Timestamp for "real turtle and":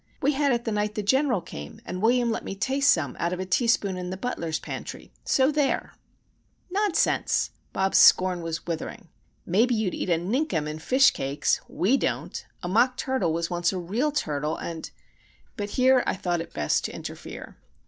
13.77-14.89